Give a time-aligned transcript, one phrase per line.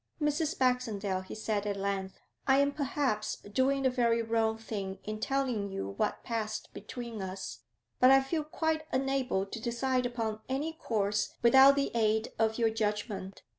[0.19, 0.57] 'Mrs.
[0.57, 5.69] Baxendale,' he said at length, 'I am perhaps doing a very wrong thing in telling
[5.71, 7.59] you what passed between us,
[7.99, 12.71] but I feel quite unable to decide upon any course without the aid of your
[12.71, 13.43] judgment.